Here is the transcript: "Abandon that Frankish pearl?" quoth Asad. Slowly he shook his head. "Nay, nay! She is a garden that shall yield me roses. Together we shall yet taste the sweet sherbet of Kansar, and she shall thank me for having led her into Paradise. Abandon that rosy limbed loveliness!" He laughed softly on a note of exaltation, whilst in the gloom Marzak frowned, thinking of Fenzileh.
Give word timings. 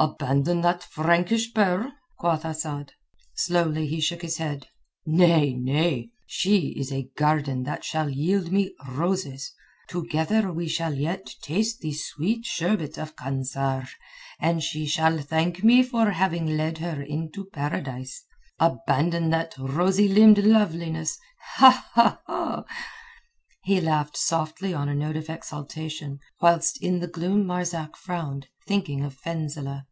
"Abandon 0.00 0.60
that 0.60 0.84
Frankish 0.84 1.52
pearl?" 1.52 1.90
quoth 2.16 2.44
Asad. 2.44 2.92
Slowly 3.34 3.88
he 3.88 4.00
shook 4.00 4.22
his 4.22 4.36
head. 4.36 4.68
"Nay, 5.04 5.54
nay! 5.54 6.10
She 6.24 6.68
is 6.78 6.92
a 6.92 7.10
garden 7.16 7.64
that 7.64 7.82
shall 7.84 8.08
yield 8.08 8.52
me 8.52 8.76
roses. 8.92 9.52
Together 9.88 10.52
we 10.52 10.68
shall 10.68 10.94
yet 10.94 11.34
taste 11.42 11.80
the 11.80 11.92
sweet 11.92 12.46
sherbet 12.46 12.96
of 12.96 13.16
Kansar, 13.16 13.88
and 14.38 14.62
she 14.62 14.86
shall 14.86 15.18
thank 15.18 15.64
me 15.64 15.82
for 15.82 16.10
having 16.10 16.46
led 16.46 16.78
her 16.78 17.02
into 17.02 17.46
Paradise. 17.46 18.24
Abandon 18.60 19.30
that 19.30 19.56
rosy 19.58 20.06
limbed 20.06 20.38
loveliness!" 20.38 21.18
He 23.64 23.80
laughed 23.82 24.16
softly 24.16 24.72
on 24.72 24.88
a 24.88 24.94
note 24.94 25.16
of 25.16 25.28
exaltation, 25.28 26.20
whilst 26.40 26.80
in 26.80 27.00
the 27.00 27.08
gloom 27.08 27.44
Marzak 27.44 27.96
frowned, 27.96 28.46
thinking 28.66 29.02
of 29.02 29.14
Fenzileh. 29.14 29.82